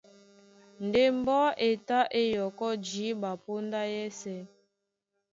[0.85, 4.39] Ndé mbɔ́ e tá é yɔkɔ́ jǐɓa póndá yɛ́sɛ̄.